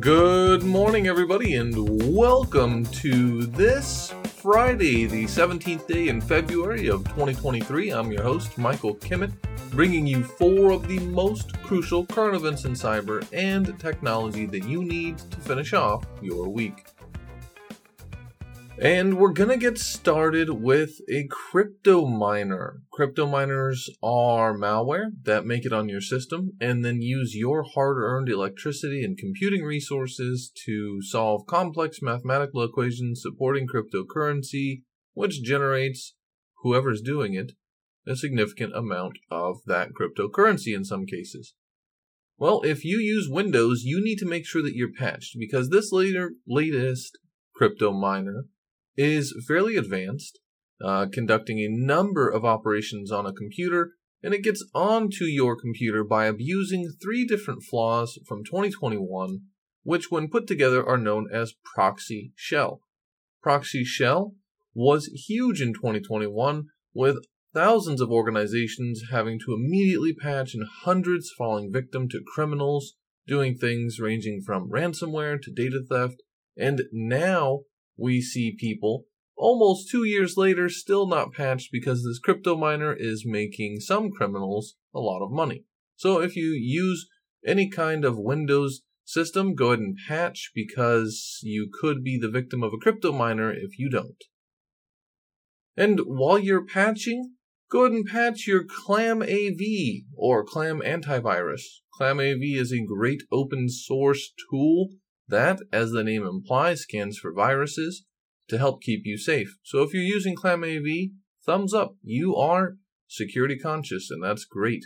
Good 0.00 0.62
morning, 0.62 1.06
everybody, 1.06 1.56
and 1.56 2.16
welcome 2.16 2.86
to 2.86 3.44
this 3.44 4.14
Friday, 4.24 5.04
the 5.04 5.24
17th 5.24 5.86
day 5.86 6.08
in 6.08 6.18
February 6.18 6.88
of 6.88 7.04
2023. 7.04 7.90
I'm 7.90 8.10
your 8.10 8.22
host, 8.22 8.56
Michael 8.56 8.94
Kimmett, 8.94 9.34
bringing 9.70 10.06
you 10.06 10.24
four 10.24 10.70
of 10.70 10.88
the 10.88 10.98
most 11.00 11.52
crucial 11.62 12.06
current 12.06 12.36
events 12.36 12.64
in 12.64 12.72
cyber 12.72 13.22
and 13.34 13.78
technology 13.78 14.46
that 14.46 14.64
you 14.64 14.82
need 14.82 15.18
to 15.18 15.36
finish 15.40 15.74
off 15.74 16.06
your 16.22 16.48
week. 16.48 16.86
And 18.78 19.18
we're 19.18 19.32
gonna 19.32 19.58
get 19.58 19.78
started 19.78 20.48
with 20.48 21.00
a 21.08 21.28
crypto 21.28 22.06
miner. 22.06 22.80
Crypto 22.90 23.26
miners 23.26 23.90
are 24.02 24.56
malware 24.56 25.10
that 25.24 25.44
make 25.44 25.66
it 25.66 25.74
on 25.74 25.90
your 25.90 26.00
system 26.00 26.52
and 26.58 26.82
then 26.82 27.02
use 27.02 27.36
your 27.36 27.62
hard 27.62 27.98
earned 27.98 28.30
electricity 28.30 29.04
and 29.04 29.18
computing 29.18 29.62
resources 29.62 30.50
to 30.64 31.02
solve 31.02 31.46
complex 31.46 32.00
mathematical 32.00 32.62
equations 32.62 33.20
supporting 33.22 33.68
cryptocurrency, 33.68 34.82
which 35.12 35.42
generates, 35.42 36.14
whoever's 36.62 37.02
doing 37.02 37.34
it, 37.34 37.52
a 38.06 38.16
significant 38.16 38.74
amount 38.74 39.18
of 39.30 39.58
that 39.66 39.90
cryptocurrency 39.92 40.74
in 40.74 40.84
some 40.84 41.04
cases. 41.04 41.54
Well, 42.38 42.62
if 42.62 42.84
you 42.84 42.98
use 42.98 43.28
Windows, 43.28 43.82
you 43.84 44.02
need 44.02 44.16
to 44.16 44.28
make 44.28 44.46
sure 44.46 44.62
that 44.62 44.74
you're 44.74 44.92
patched 44.92 45.36
because 45.38 45.68
this 45.68 45.92
later 45.92 46.32
latest 46.48 47.18
crypto 47.54 47.92
miner 47.92 48.46
is 48.96 49.34
fairly 49.46 49.76
advanced, 49.76 50.38
uh, 50.84 51.06
conducting 51.12 51.58
a 51.58 51.68
number 51.68 52.28
of 52.28 52.44
operations 52.44 53.10
on 53.10 53.26
a 53.26 53.32
computer, 53.32 53.92
and 54.22 54.34
it 54.34 54.44
gets 54.44 54.64
onto 54.74 55.24
your 55.24 55.60
computer 55.60 56.04
by 56.04 56.26
abusing 56.26 56.92
three 57.02 57.26
different 57.26 57.62
flaws 57.62 58.18
from 58.26 58.44
2021, 58.44 59.40
which, 59.82 60.10
when 60.10 60.28
put 60.28 60.46
together, 60.46 60.86
are 60.86 60.98
known 60.98 61.28
as 61.32 61.54
Proxy 61.74 62.32
Shell. 62.36 62.80
Proxy 63.42 63.84
Shell 63.84 64.34
was 64.74 65.06
huge 65.26 65.60
in 65.60 65.74
2021, 65.74 66.66
with 66.94 67.18
thousands 67.52 68.00
of 68.00 68.10
organizations 68.10 69.02
having 69.10 69.38
to 69.40 69.52
immediately 69.52 70.14
patch 70.14 70.54
and 70.54 70.64
hundreds 70.84 71.30
falling 71.36 71.72
victim 71.72 72.08
to 72.08 72.22
criminals 72.34 72.94
doing 73.26 73.56
things 73.56 74.00
ranging 74.00 74.42
from 74.44 74.70
ransomware 74.70 75.40
to 75.40 75.52
data 75.52 75.80
theft. 75.88 76.22
And 76.56 76.82
now 76.92 77.62
we 78.02 78.20
see 78.20 78.56
people 78.58 79.06
almost 79.36 79.90
two 79.90 80.04
years 80.04 80.36
later 80.36 80.68
still 80.68 81.06
not 81.06 81.32
patched 81.32 81.70
because 81.72 82.04
this 82.04 82.18
crypto 82.18 82.56
miner 82.56 82.92
is 82.92 83.24
making 83.24 83.80
some 83.80 84.10
criminals 84.10 84.74
a 84.94 85.00
lot 85.00 85.24
of 85.24 85.30
money. 85.30 85.64
So 85.96 86.20
if 86.20 86.36
you 86.36 86.50
use 86.50 87.08
any 87.46 87.68
kind 87.68 88.04
of 88.04 88.18
Windows 88.18 88.82
system, 89.04 89.54
go 89.54 89.68
ahead 89.68 89.78
and 89.78 89.96
patch 90.08 90.50
because 90.54 91.38
you 91.42 91.70
could 91.80 92.02
be 92.02 92.18
the 92.18 92.30
victim 92.30 92.62
of 92.62 92.72
a 92.72 92.78
crypto 92.78 93.12
miner 93.12 93.52
if 93.52 93.78
you 93.78 93.88
don't. 93.88 94.22
And 95.76 96.00
while 96.04 96.38
you're 96.38 96.66
patching, 96.66 97.34
go 97.70 97.84
ahead 97.84 97.92
and 97.92 98.06
patch 98.06 98.46
your 98.46 98.64
Clam 98.64 99.22
AV 99.22 99.60
or 100.16 100.44
Clam 100.44 100.80
antivirus. 100.80 101.62
Clam 101.94 102.20
AV 102.20 102.42
is 102.42 102.72
a 102.72 102.84
great 102.84 103.22
open 103.30 103.68
source 103.68 104.32
tool 104.50 104.88
that, 105.32 105.58
as 105.72 105.90
the 105.90 106.04
name 106.04 106.24
implies, 106.24 106.82
scans 106.82 107.18
for 107.18 107.32
viruses 107.32 108.04
to 108.48 108.58
help 108.58 108.82
keep 108.82 109.02
you 109.04 109.18
safe. 109.18 109.58
So 109.64 109.82
if 109.82 109.92
you're 109.92 110.02
using 110.02 110.36
ClamAV, 110.36 111.10
thumbs 111.44 111.74
up. 111.74 111.96
You 112.02 112.36
are 112.36 112.76
security 113.08 113.58
conscious, 113.58 114.10
and 114.10 114.22
that's 114.22 114.44
great. 114.44 114.84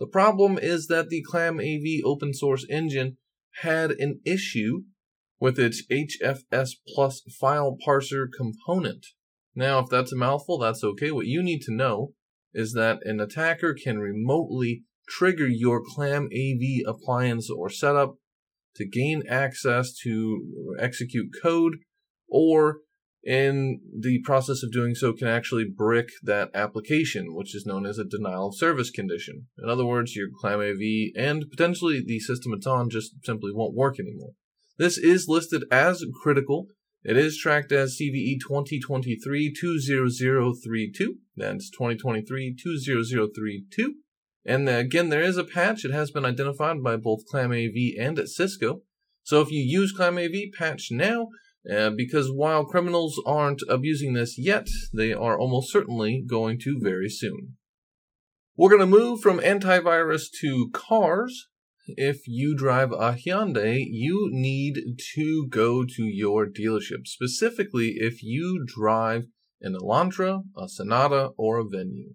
The 0.00 0.06
problem 0.06 0.58
is 0.58 0.88
that 0.88 1.08
the 1.08 1.24
ClamAV 1.32 2.00
open 2.04 2.34
source 2.34 2.66
engine 2.68 3.18
had 3.62 3.92
an 3.92 4.20
issue 4.24 4.82
with 5.38 5.58
its 5.58 5.84
HFS 5.90 6.70
plus 6.88 7.22
file 7.40 7.76
parser 7.86 8.26
component. 8.36 9.06
Now, 9.54 9.80
if 9.80 9.88
that's 9.88 10.12
a 10.12 10.16
mouthful, 10.16 10.58
that's 10.58 10.82
okay. 10.82 11.12
What 11.12 11.26
you 11.26 11.42
need 11.42 11.60
to 11.62 11.74
know 11.74 12.12
is 12.52 12.72
that 12.72 12.98
an 13.04 13.20
attacker 13.20 13.74
can 13.74 13.98
remotely 13.98 14.84
trigger 15.08 15.46
your 15.46 15.82
ClamAV 15.84 16.80
appliance 16.86 17.50
or 17.50 17.68
setup 17.68 18.16
to 18.76 18.86
gain 18.86 19.24
access 19.28 19.92
to 20.02 20.76
execute 20.78 21.30
code, 21.42 21.78
or 22.28 22.82
in 23.22 23.80
the 23.98 24.20
process 24.22 24.62
of 24.62 24.70
doing 24.70 24.94
so 24.94 25.14
can 25.14 25.28
actually 25.28 25.64
brick 25.64 26.10
that 26.22 26.50
application, 26.54 27.34
which 27.34 27.54
is 27.54 27.64
known 27.64 27.86
as 27.86 27.98
a 27.98 28.04
denial 28.04 28.48
of 28.48 28.56
service 28.56 28.90
condition. 28.90 29.46
In 29.62 29.70
other 29.70 29.86
words, 29.86 30.14
your 30.14 30.28
ClamAV 30.42 31.12
and 31.16 31.48
potentially 31.50 32.02
the 32.04 32.20
system 32.20 32.52
it's 32.52 32.66
on 32.66 32.90
just 32.90 33.14
simply 33.24 33.50
won't 33.52 33.74
work 33.74 33.98
anymore. 33.98 34.34
This 34.76 34.98
is 34.98 35.28
listed 35.28 35.64
as 35.70 36.04
critical. 36.22 36.66
It 37.02 37.16
is 37.16 37.38
tracked 37.38 37.72
as 37.72 37.96
CVE 38.00 38.38
2023-20032. 38.46 41.18
That's 41.36 41.70
2023-20032. 41.78 43.94
And 44.46 44.68
again, 44.68 45.08
there 45.08 45.22
is 45.22 45.36
a 45.36 45.44
patch. 45.44 45.84
It 45.84 45.92
has 45.92 46.10
been 46.10 46.24
identified 46.24 46.82
by 46.82 46.96
both 46.96 47.26
ClamAV 47.32 47.94
and 47.98 48.18
at 48.18 48.28
Cisco. 48.28 48.82
So 49.22 49.40
if 49.40 49.50
you 49.50 49.62
use 49.62 49.96
ClamAV, 49.96 50.52
patch 50.52 50.88
now, 50.90 51.28
uh, 51.70 51.90
because 51.90 52.30
while 52.30 52.66
criminals 52.66 53.20
aren't 53.24 53.62
abusing 53.68 54.12
this 54.12 54.38
yet, 54.38 54.66
they 54.92 55.14
are 55.14 55.38
almost 55.38 55.72
certainly 55.72 56.22
going 56.26 56.58
to 56.60 56.78
very 56.78 57.08
soon. 57.08 57.56
We're 58.56 58.68
going 58.68 58.80
to 58.80 58.86
move 58.86 59.20
from 59.20 59.40
antivirus 59.40 60.26
to 60.40 60.70
cars. 60.72 61.48
If 61.86 62.28
you 62.28 62.54
drive 62.54 62.92
a 62.92 63.12
Hyundai, 63.14 63.84
you 63.88 64.28
need 64.30 64.98
to 65.14 65.46
go 65.48 65.84
to 65.84 66.02
your 66.02 66.46
dealership. 66.46 67.06
Specifically, 67.06 67.94
if 67.96 68.22
you 68.22 68.64
drive 68.64 69.24
an 69.60 69.74
Elantra, 69.74 70.42
a 70.56 70.68
Sonata, 70.68 71.30
or 71.36 71.58
a 71.58 71.64
Venue. 71.64 72.14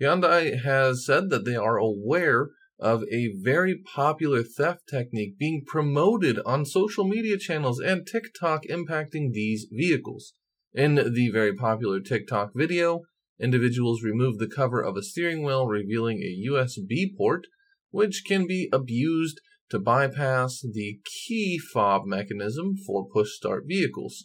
Hyundai 0.00 0.62
has 0.62 1.06
said 1.06 1.30
that 1.30 1.44
they 1.44 1.56
are 1.56 1.78
aware 1.78 2.50
of 2.78 3.02
a 3.10 3.32
very 3.34 3.74
popular 3.74 4.42
theft 4.42 4.82
technique 4.88 5.38
being 5.38 5.64
promoted 5.66 6.38
on 6.44 6.66
social 6.66 7.04
media 7.04 7.38
channels 7.38 7.80
and 7.80 8.06
TikTok 8.06 8.64
impacting 8.66 9.32
these 9.32 9.66
vehicles. 9.72 10.34
In 10.74 10.96
the 10.96 11.30
very 11.30 11.54
popular 11.54 12.00
TikTok 12.00 12.50
video, 12.54 13.02
individuals 13.40 14.02
remove 14.02 14.38
the 14.38 14.48
cover 14.48 14.82
of 14.82 14.96
a 14.96 15.02
steering 15.02 15.42
wheel, 15.42 15.66
revealing 15.66 16.18
a 16.18 16.50
USB 16.50 17.16
port, 17.16 17.46
which 17.90 18.24
can 18.26 18.46
be 18.46 18.68
abused 18.72 19.40
to 19.70 19.78
bypass 19.78 20.60
the 20.60 21.00
key 21.04 21.58
fob 21.58 22.02
mechanism 22.04 22.74
for 22.86 23.08
push 23.08 23.30
start 23.30 23.64
vehicles. 23.66 24.24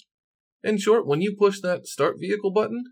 In 0.63 0.77
short, 0.77 1.07
when 1.07 1.21
you 1.21 1.35
push 1.37 1.61
that 1.61 1.87
start 1.87 2.17
vehicle 2.19 2.51
button, 2.51 2.83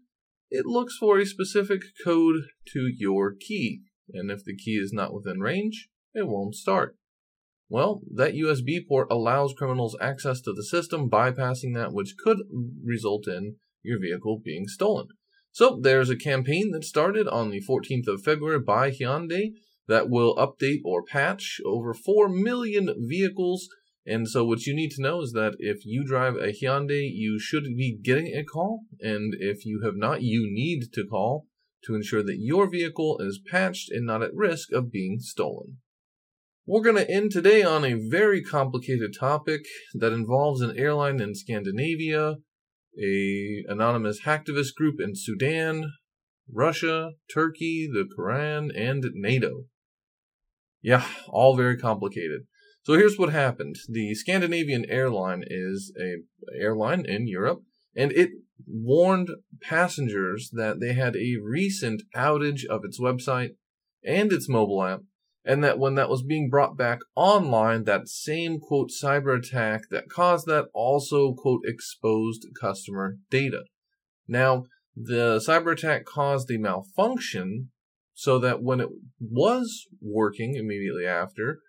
it 0.49 0.65
looks 0.65 0.95
for 0.97 1.19
a 1.19 1.25
specific 1.25 1.81
code 2.03 2.43
to 2.73 2.87
your 2.95 3.33
key, 3.39 3.81
and 4.13 4.31
if 4.31 4.43
the 4.43 4.55
key 4.55 4.75
is 4.75 4.91
not 4.93 5.13
within 5.13 5.39
range, 5.39 5.89
it 6.13 6.27
won't 6.27 6.55
start. 6.55 6.95
Well, 7.69 8.01
that 8.15 8.33
USB 8.33 8.79
port 8.87 9.07
allows 9.11 9.53
criminals 9.53 9.95
access 10.01 10.41
to 10.41 10.53
the 10.53 10.63
system, 10.63 11.09
bypassing 11.09 11.75
that, 11.75 11.93
which 11.93 12.15
could 12.17 12.39
result 12.83 13.27
in 13.27 13.57
your 13.83 13.99
vehicle 13.99 14.41
being 14.43 14.67
stolen. 14.67 15.07
So 15.51 15.79
there's 15.81 16.09
a 16.09 16.15
campaign 16.15 16.71
that 16.71 16.83
started 16.83 17.27
on 17.27 17.51
the 17.51 17.61
14th 17.61 18.07
of 18.07 18.23
February 18.23 18.59
by 18.59 18.91
Hyundai 18.91 19.51
that 19.87 20.09
will 20.09 20.35
update 20.35 20.81
or 20.83 21.03
patch 21.03 21.59
over 21.65 21.93
4 21.93 22.29
million 22.29 22.93
vehicles 23.07 23.67
and 24.09 24.27
so 24.27 24.43
what 24.43 24.65
you 24.65 24.75
need 24.75 24.89
to 24.91 25.03
know 25.03 25.21
is 25.21 25.33
that 25.33 25.55
if 25.59 25.85
you 25.85 26.03
drive 26.03 26.35
a 26.35 26.51
Hyundai, 26.51 27.07
you 27.13 27.39
should 27.39 27.63
be 27.77 27.95
getting 28.01 28.33
a 28.35 28.43
call. 28.43 28.81
And 28.99 29.35
if 29.39 29.65
you 29.65 29.81
have 29.83 29.95
not, 29.95 30.23
you 30.23 30.47
need 30.51 30.91
to 30.93 31.05
call 31.05 31.45
to 31.83 31.93
ensure 31.93 32.23
that 32.23 32.39
your 32.39 32.67
vehicle 32.67 33.19
is 33.19 33.39
patched 33.51 33.91
and 33.91 34.07
not 34.07 34.23
at 34.23 34.33
risk 34.33 34.71
of 34.71 34.91
being 34.91 35.19
stolen. 35.19 35.77
We're 36.65 36.81
going 36.81 36.95
to 36.95 37.09
end 37.09 37.31
today 37.31 37.61
on 37.61 37.85
a 37.85 37.93
very 38.09 38.41
complicated 38.41 39.15
topic 39.17 39.61
that 39.93 40.11
involves 40.11 40.61
an 40.61 40.77
airline 40.77 41.19
in 41.19 41.35
Scandinavia, 41.35 42.37
a 42.99 43.63
anonymous 43.67 44.21
hacktivist 44.21 44.73
group 44.75 44.95
in 44.99 45.11
Sudan, 45.13 45.93
Russia, 46.51 47.11
Turkey, 47.31 47.87
the 47.91 48.07
Quran, 48.17 48.69
and 48.75 49.05
NATO. 49.13 49.65
Yeah, 50.81 51.05
all 51.27 51.55
very 51.55 51.77
complicated. 51.77 52.47
So 52.89 52.95
here's 52.95 53.19
what 53.19 53.31
happened. 53.31 53.75
The 53.87 54.15
Scandinavian 54.15 54.83
airline 54.89 55.43
is 55.45 55.93
a 56.01 56.23
airline 56.59 57.05
in 57.05 57.27
Europe, 57.27 57.61
and 57.95 58.11
it 58.11 58.31
warned 58.65 59.29
passengers 59.61 60.49
that 60.53 60.79
they 60.79 60.93
had 60.93 61.15
a 61.15 61.37
recent 61.39 62.01
outage 62.15 62.65
of 62.65 62.81
its 62.83 62.99
website 62.99 63.49
and 64.03 64.33
its 64.33 64.49
mobile 64.49 64.83
app, 64.83 65.01
and 65.45 65.63
that 65.63 65.77
when 65.77 65.93
that 65.95 66.09
was 66.09 66.23
being 66.23 66.49
brought 66.49 66.77
back 66.77 66.97
online, 67.15 67.83
that 67.83 68.09
same 68.09 68.59
quote 68.59 68.89
cyber 68.89 69.37
attack 69.37 69.81
that 69.91 70.09
caused 70.09 70.47
that 70.47 70.65
also 70.73 71.35
quote 71.35 71.61
exposed 71.65 72.47
customer 72.59 73.17
data. 73.29 73.65
Now, 74.27 74.63
the 74.95 75.37
cyber 75.47 75.73
attack 75.73 76.05
caused 76.05 76.49
a 76.49 76.57
malfunction 76.57 77.69
so 78.15 78.39
that 78.39 78.63
when 78.63 78.79
it 78.79 78.89
was 79.19 79.85
working 80.01 80.55
immediately 80.55 81.05
after, 81.05 81.59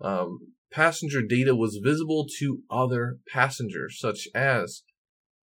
um, 0.00 0.53
passenger 0.74 1.22
data 1.22 1.54
was 1.54 1.80
visible 1.82 2.26
to 2.40 2.62
other 2.68 3.18
passengers, 3.32 3.96
such 3.98 4.26
as 4.34 4.82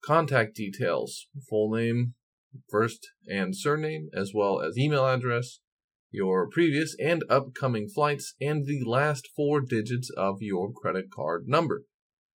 contact 0.03 0.55
details, 0.55 1.27
full 1.49 1.75
name, 1.75 2.13
first 2.69 3.07
and 3.27 3.57
surname, 3.57 4.09
as 4.13 4.31
well 4.35 4.61
as 4.61 4.77
email 4.77 5.05
address, 5.05 5.59
your 6.11 6.47
previous 6.47 6.95
and 6.99 7.23
upcoming 7.27 7.89
flights, 7.89 8.35
and 8.39 8.65
the 8.65 8.83
last 8.85 9.27
four 9.35 9.61
digits 9.61 10.11
of 10.15 10.37
your 10.41 10.71
credit 10.71 11.05
card 11.13 11.45
number. 11.47 11.83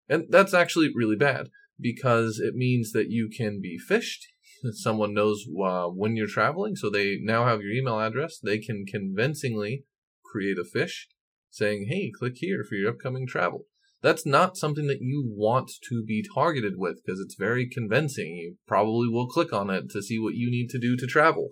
And 0.08 0.24
that's 0.28 0.52
actually 0.52 0.90
really 0.92 1.16
bad 1.16 1.48
because 1.78 2.40
it 2.40 2.54
means 2.54 2.90
that 2.92 3.08
you 3.08 3.30
can 3.34 3.60
be 3.60 3.78
phished. 3.78 4.24
Someone 4.72 5.14
knows 5.14 5.46
uh, 5.64 5.86
when 5.86 6.16
you're 6.16 6.26
traveling, 6.26 6.74
so 6.74 6.90
they 6.90 7.18
now 7.22 7.46
have 7.46 7.62
your 7.62 7.70
email 7.70 8.00
address. 8.00 8.40
They 8.42 8.58
can 8.58 8.84
convincingly 8.84 9.84
create 10.24 10.58
a 10.58 10.64
phish 10.64 11.04
saying, 11.50 11.86
hey, 11.88 12.10
click 12.18 12.34
here 12.36 12.64
for 12.68 12.76
your 12.76 12.90
upcoming 12.90 13.26
travel. 13.26 13.64
That's 14.02 14.24
not 14.24 14.56
something 14.56 14.86
that 14.86 15.02
you 15.02 15.24
want 15.26 15.70
to 15.88 16.02
be 16.02 16.24
targeted 16.34 16.74
with 16.76 17.00
because 17.04 17.20
it's 17.20 17.36
very 17.38 17.68
convincing. 17.68 18.36
You 18.36 18.56
probably 18.66 19.08
will 19.08 19.28
click 19.28 19.52
on 19.52 19.68
it 19.68 19.90
to 19.90 20.02
see 20.02 20.18
what 20.18 20.34
you 20.34 20.50
need 20.50 20.70
to 20.70 20.78
do 20.78 20.96
to 20.96 21.06
travel. 21.06 21.48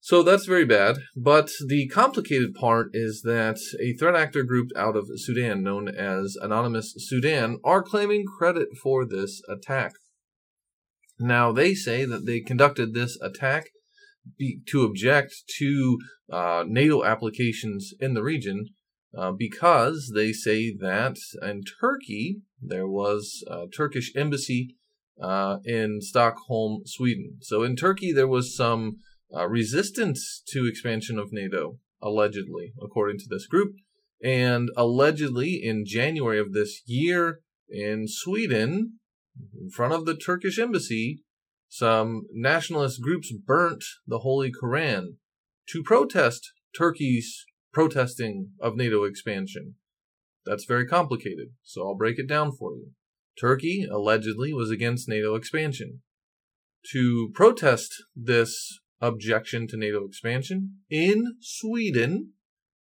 So 0.00 0.22
that's 0.22 0.46
very 0.46 0.64
bad. 0.64 0.98
But 1.16 1.50
the 1.66 1.88
complicated 1.88 2.54
part 2.54 2.90
is 2.92 3.22
that 3.24 3.58
a 3.82 3.94
threat 3.94 4.14
actor 4.14 4.44
group 4.44 4.68
out 4.76 4.96
of 4.96 5.08
Sudan, 5.16 5.64
known 5.64 5.88
as 5.88 6.36
Anonymous 6.40 6.94
Sudan, 6.96 7.58
are 7.64 7.82
claiming 7.82 8.24
credit 8.38 8.68
for 8.80 9.04
this 9.04 9.42
attack. 9.48 9.92
Now, 11.18 11.50
they 11.50 11.74
say 11.74 12.04
that 12.04 12.26
they 12.26 12.40
conducted 12.40 12.94
this 12.94 13.18
attack 13.20 13.64
be, 14.36 14.60
to 14.68 14.82
object 14.82 15.32
to 15.58 15.98
uh, 16.30 16.64
NATO 16.66 17.04
applications 17.04 17.92
in 18.00 18.14
the 18.14 18.22
region 18.22 18.66
uh, 19.16 19.32
because 19.32 20.12
they 20.14 20.32
say 20.32 20.74
that 20.80 21.16
in 21.42 21.62
Turkey 21.80 22.42
there 22.60 22.86
was 22.86 23.42
a 23.48 23.66
Turkish 23.66 24.12
embassy 24.16 24.76
uh, 25.22 25.58
in 25.64 26.00
Stockholm, 26.00 26.82
Sweden. 26.84 27.38
So 27.40 27.62
in 27.62 27.76
Turkey 27.76 28.12
there 28.12 28.28
was 28.28 28.56
some 28.56 28.96
uh, 29.34 29.48
resistance 29.48 30.42
to 30.48 30.66
expansion 30.66 31.18
of 31.18 31.32
NATO, 31.32 31.78
allegedly, 32.02 32.72
according 32.82 33.18
to 33.18 33.26
this 33.28 33.46
group. 33.46 33.74
And 34.22 34.68
allegedly, 34.76 35.60
in 35.62 35.84
January 35.86 36.40
of 36.40 36.52
this 36.52 36.82
year, 36.86 37.40
in 37.68 38.06
Sweden, 38.08 38.98
in 39.60 39.70
front 39.70 39.94
of 39.94 40.06
the 40.06 40.16
Turkish 40.16 40.58
embassy, 40.58 41.22
some 41.68 42.22
nationalist 42.32 43.00
groups 43.02 43.32
burnt 43.32 43.84
the 44.06 44.20
Holy 44.20 44.50
Koran 44.50 45.16
to 45.68 45.82
protest 45.82 46.52
Turkey's 46.76 47.44
protesting 47.72 48.52
of 48.60 48.76
NATO 48.76 49.04
expansion. 49.04 49.74
That's 50.46 50.64
very 50.64 50.86
complicated, 50.86 51.48
so 51.62 51.86
I'll 51.86 51.94
break 51.94 52.18
it 52.18 52.26
down 52.26 52.52
for 52.52 52.72
you. 52.74 52.92
Turkey 53.38 53.86
allegedly 53.90 54.52
was 54.52 54.70
against 54.70 55.08
NATO 55.08 55.34
expansion. 55.34 56.00
To 56.92 57.30
protest 57.34 58.02
this 58.16 58.80
objection 59.00 59.66
to 59.68 59.76
NATO 59.76 60.04
expansion. 60.04 60.78
In 60.90 61.36
Sweden, 61.40 62.32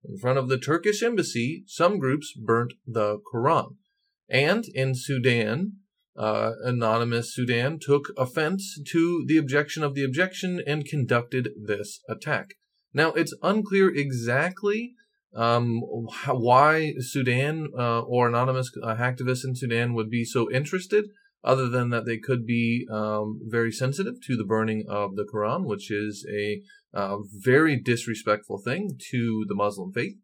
in 0.04 0.18
front 0.18 0.38
of 0.38 0.48
the 0.48 0.58
Turkish 0.58 1.02
embassy, 1.02 1.64
some 1.66 1.98
groups 1.98 2.32
burnt 2.34 2.72
the 2.86 3.18
Quran. 3.32 3.76
And 4.28 4.64
in 4.74 4.94
Sudan, 4.94 5.74
uh, 6.20 6.52
anonymous 6.64 7.34
Sudan 7.34 7.78
took 7.80 8.12
offense 8.18 8.78
to 8.92 9.24
the 9.26 9.38
objection 9.38 9.82
of 9.82 9.94
the 9.94 10.04
objection 10.04 10.62
and 10.66 10.84
conducted 10.84 11.48
this 11.56 12.00
attack. 12.08 12.54
Now, 12.92 13.12
it's 13.12 13.34
unclear 13.42 13.88
exactly 13.88 14.94
um, 15.34 15.80
why 16.26 16.92
Sudan 16.98 17.68
uh, 17.78 18.00
or 18.00 18.28
anonymous 18.28 18.70
uh, 18.82 18.96
hacktivists 18.96 19.44
in 19.44 19.54
Sudan 19.56 19.94
would 19.94 20.10
be 20.10 20.24
so 20.24 20.50
interested 20.50 21.06
other 21.42 21.68
than 21.68 21.88
that 21.88 22.04
they 22.04 22.18
could 22.18 22.44
be 22.44 22.86
um, 22.92 23.40
very 23.46 23.72
sensitive 23.72 24.16
to 24.26 24.36
the 24.36 24.44
burning 24.44 24.84
of 24.88 25.16
the 25.16 25.26
Quran, 25.32 25.64
which 25.64 25.90
is 25.90 26.26
a 26.30 26.60
uh, 26.92 27.16
very 27.22 27.80
disrespectful 27.80 28.58
thing 28.58 28.98
to 29.10 29.46
the 29.48 29.54
Muslim 29.54 29.92
faith. 29.92 30.16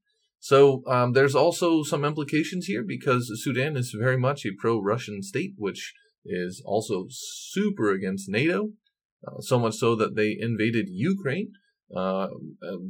So 0.47 0.85
um, 0.87 1.13
there's 1.13 1.35
also 1.35 1.83
some 1.83 2.05
implications 2.05 2.67
here 2.67 2.85
because 2.87 3.33
Sudan 3.43 3.77
is 3.77 3.91
very 3.99 4.17
much 4.17 4.47
a 4.47 4.55
pro-Russian 4.57 5.25
state, 5.25 5.55
which 5.57 5.93
is 6.25 6.63
also 6.65 7.07
super 7.11 7.91
against 7.91 8.29
NATO, 8.29 8.69
uh, 9.27 9.41
so 9.41 9.59
much 9.59 9.75
so 9.75 9.97
that 9.97 10.15
they 10.15 10.37
invaded 10.39 10.87
Ukraine. 10.89 11.51
Uh, 11.93 12.29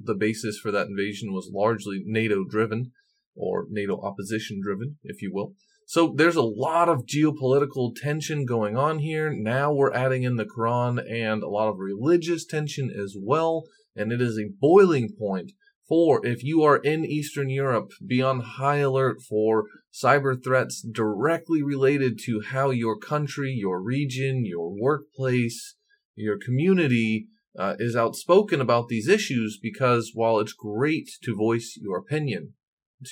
the 0.04 0.14
basis 0.14 0.58
for 0.58 0.70
that 0.70 0.88
invasion 0.88 1.32
was 1.32 1.50
largely 1.50 2.02
NATO 2.04 2.44
driven, 2.44 2.92
or 3.34 3.64
NATO 3.70 4.02
opposition 4.02 4.60
driven, 4.62 4.98
if 5.02 5.22
you 5.22 5.32
will. 5.32 5.54
So 5.86 6.12
there's 6.14 6.36
a 6.36 6.42
lot 6.42 6.90
of 6.90 7.06
geopolitical 7.06 7.94
tension 7.96 8.44
going 8.44 8.76
on 8.76 8.98
here. 8.98 9.32
Now 9.32 9.72
we're 9.72 9.94
adding 9.94 10.24
in 10.24 10.36
the 10.36 10.44
Quran 10.44 11.02
and 11.10 11.42
a 11.42 11.48
lot 11.48 11.68
of 11.68 11.78
religious 11.78 12.44
tension 12.44 12.90
as 12.90 13.16
well. 13.18 13.64
And 13.94 14.12
it 14.12 14.20
is 14.20 14.38
a 14.38 14.52
boiling 14.60 15.14
point 15.18 15.52
for 15.88 16.24
if 16.26 16.42
you 16.42 16.62
are 16.62 16.78
in 16.78 17.04
Eastern 17.04 17.48
Europe, 17.48 17.92
be 18.04 18.20
on 18.20 18.40
high 18.40 18.78
alert 18.78 19.22
for 19.22 19.66
cyber 19.92 20.42
threats 20.42 20.82
directly 20.82 21.62
related 21.62 22.18
to 22.24 22.40
how 22.40 22.70
your 22.70 22.98
country, 22.98 23.52
your 23.52 23.80
region, 23.80 24.44
your 24.44 24.68
workplace, 24.68 25.76
your 26.14 26.38
community 26.38 27.28
uh, 27.58 27.74
is 27.78 27.96
outspoken 27.96 28.60
about 28.60 28.88
these 28.88 29.08
issues 29.08 29.58
because 29.62 30.12
while 30.14 30.38
it's 30.38 30.52
great 30.52 31.08
to 31.22 31.34
voice 31.34 31.78
your 31.80 31.98
opinion, 31.98 32.54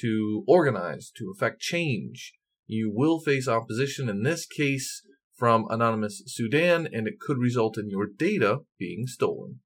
to 0.01 0.45
organize, 0.47 1.11
to 1.17 1.33
affect 1.35 1.61
change, 1.61 2.33
you 2.67 2.91
will 2.93 3.21
face 3.21 3.47
opposition, 3.47 4.09
in 4.09 4.23
this 4.23 4.47
case 4.47 5.03
from 5.37 5.67
Anonymous 5.69 6.23
Sudan, 6.27 6.89
and 6.93 7.07
it 7.07 7.21
could 7.21 7.39
result 7.39 7.77
in 7.77 7.91
your 7.91 8.07
data 8.07 8.61
being 8.79 9.07
stolen. 9.07 9.61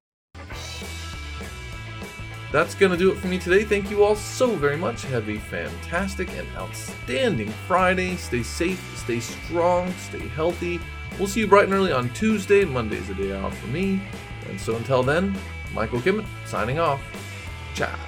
That's 2.51 2.75
going 2.75 2.93
to 2.93 2.99
do 2.99 3.13
it 3.13 3.19
for 3.19 3.27
me 3.27 3.39
today. 3.39 3.65
Thank 3.65 3.91
you 3.91 4.05
all 4.05 4.17
so 4.17 4.55
very 4.57 4.77
much. 4.77 5.03
Have 5.05 5.29
a 5.29 5.39
fantastic 5.39 6.31
and 6.31 6.49
outstanding 6.57 7.51
Friday. 7.67 8.17
Stay 8.17 8.43
safe, 8.43 8.83
stay 8.97 9.21
strong, 9.21 9.93
stay 9.95 10.27
healthy. 10.29 10.81
We'll 11.19 11.29
see 11.29 11.41
you 11.41 11.47
bright 11.47 11.65
and 11.65 11.75
early 11.75 11.93
on 11.93 12.09
Tuesday. 12.11 12.65
Monday's 12.65 13.11
a 13.11 13.15
day 13.15 13.33
off 13.33 13.57
for 13.59 13.67
me. 13.69 14.01
And 14.49 14.59
so 14.59 14.77
until 14.77 15.03
then, 15.03 15.37
Michael 15.75 16.01
Kimmett 16.01 16.27
signing 16.47 16.79
off. 16.79 17.03
Ciao. 17.75 18.08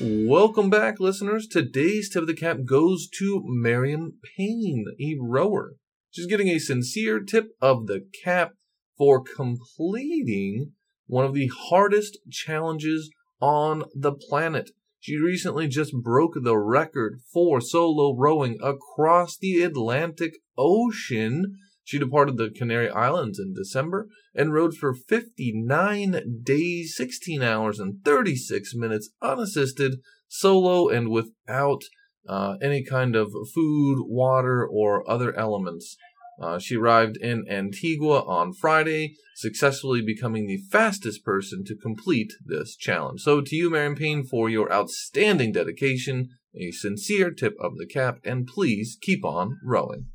Welcome 0.00 0.70
back, 0.70 1.00
listeners. 1.00 1.48
Today's 1.48 2.08
tip 2.08 2.22
of 2.22 2.28
the 2.28 2.34
cap 2.34 2.58
goes 2.64 3.08
to 3.18 3.42
Miriam 3.44 4.12
Payne, 4.36 4.84
a 5.00 5.16
rower. 5.20 5.74
She's 6.12 6.28
getting 6.28 6.46
a 6.46 6.60
sincere 6.60 7.18
tip 7.18 7.48
of 7.60 7.88
the 7.88 8.06
cap 8.22 8.52
for 8.96 9.20
completing 9.20 10.74
one 11.08 11.24
of 11.24 11.34
the 11.34 11.50
hardest 11.52 12.16
challenges 12.30 13.10
on 13.40 13.86
the 13.92 14.12
planet. 14.12 14.70
She 15.00 15.18
recently 15.18 15.66
just 15.66 15.92
broke 15.92 16.34
the 16.40 16.56
record 16.56 17.18
for 17.32 17.60
solo 17.60 18.14
rowing 18.16 18.56
across 18.62 19.36
the 19.36 19.62
Atlantic 19.62 20.34
Ocean 20.56 21.56
she 21.88 21.98
departed 21.98 22.36
the 22.36 22.50
Canary 22.50 22.90
Islands 22.90 23.38
in 23.38 23.54
December 23.54 24.08
and 24.34 24.52
rode 24.52 24.76
for 24.76 24.92
59 24.92 26.42
days, 26.42 26.94
16 26.94 27.42
hours, 27.42 27.80
and 27.80 28.04
36 28.04 28.74
minutes 28.74 29.08
unassisted, 29.22 29.94
solo, 30.28 30.90
and 30.90 31.08
without 31.08 31.80
uh, 32.28 32.56
any 32.60 32.84
kind 32.84 33.16
of 33.16 33.32
food, 33.54 34.00
water, 34.06 34.66
or 34.66 35.10
other 35.10 35.34
elements. 35.34 35.96
Uh, 36.38 36.58
she 36.58 36.76
arrived 36.76 37.16
in 37.16 37.46
Antigua 37.48 38.20
on 38.20 38.52
Friday, 38.52 39.14
successfully 39.34 40.02
becoming 40.02 40.46
the 40.46 40.60
fastest 40.70 41.24
person 41.24 41.64
to 41.64 41.74
complete 41.74 42.34
this 42.44 42.76
challenge. 42.76 43.22
So, 43.22 43.40
to 43.40 43.56
you, 43.56 43.70
Miriam 43.70 43.96
Payne, 43.96 44.24
for 44.24 44.50
your 44.50 44.70
outstanding 44.70 45.52
dedication, 45.52 46.28
a 46.54 46.70
sincere 46.70 47.30
tip 47.30 47.54
of 47.58 47.78
the 47.78 47.86
cap, 47.86 48.18
and 48.24 48.46
please 48.46 48.98
keep 49.00 49.24
on 49.24 49.56
rowing. 49.64 50.08